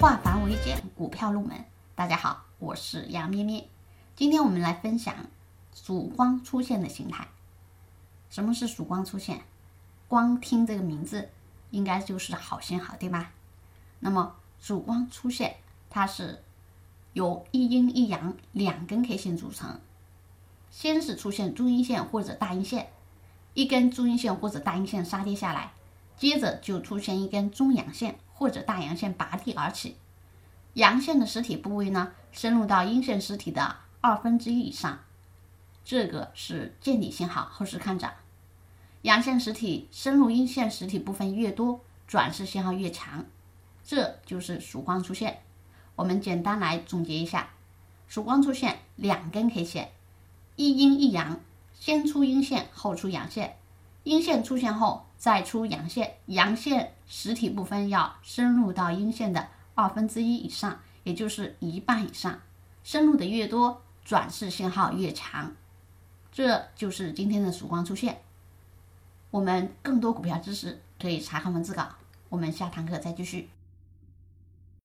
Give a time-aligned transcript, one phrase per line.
[0.00, 1.64] 化繁为简股票入门。
[1.96, 3.68] 大家好，我是杨咩咩。
[4.14, 5.26] 今天我们来分享
[5.74, 7.26] 曙光出现的形态。
[8.30, 9.40] 什么是曙光出现？
[10.06, 11.30] 光听这个名字，
[11.72, 13.32] 应该就是好信号，对吧？
[13.98, 15.56] 那么曙光出现，
[15.90, 16.44] 它是
[17.14, 19.80] 由一阴一阳两根 K 线组成。
[20.70, 22.92] 先是出现中阴线或者大阴线，
[23.52, 25.72] 一根中阴线或者大阴线杀跌下来，
[26.18, 29.96] 接着就出现一根中阳线或者大阳线拔地而起。
[30.74, 35.00] 阳线的实体部位呢，深入到阴线实体的二分之一以上，
[35.84, 38.12] 这个是见底信号，后市看涨。
[39.02, 43.24] 阳线实体深入阴线实体部分越多，转势信号越强，
[43.84, 45.42] 这就是曙光出现。
[45.94, 47.50] 我们简单来总结一下：
[48.06, 49.92] 曙光出现两根 K 线，
[50.56, 51.40] 一阴一阳，
[51.74, 53.56] 先出阴线后出阳线，
[54.04, 59.48] 阴线出现后再出阳线，阳线实体部分要深入到阴线的。
[59.74, 62.40] 二分之一以上，也就是一半以上，
[62.82, 65.54] 深入的越多，转势信号越强，
[66.32, 68.20] 这就是今天的曙光出现。
[69.30, 71.86] 我们更多股票知识可以查看文字稿，
[72.28, 73.48] 我们下堂课再继续。